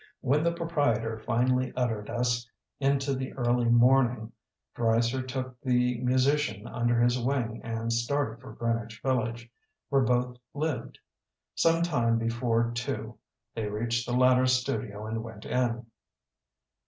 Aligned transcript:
When 0.21 0.41
the 0.43 0.51
proprietor 0.51 1.19
finally 1.19 1.71
uttered 1.75 2.09
us 2.09 2.49
into 2.79 3.13
the 3.13 3.33
early 3.33 3.69
morning 3.69 4.31
Dreiser 4.73 5.21
took 5.21 5.61
the 5.61 5.99
musician 6.01 6.65
under 6.65 6.99
his 6.99 7.19
wing 7.19 7.61
and 7.63 7.93
start 7.93 8.33
ed 8.33 8.41
for 8.41 8.53
Greenwich 8.53 8.99
Village, 9.03 9.51
where 9.89 10.01
both 10.01 10.37
lived. 10.55 10.97
Some 11.53 11.83
time 11.83 12.17
before 12.17 12.71
two 12.73 13.19
they 13.53 13.67
reached 13.69 14.07
the 14.07 14.17
latter's 14.17 14.53
studio 14.53 15.05
and 15.05 15.23
went 15.23 15.45
in. 15.45 15.85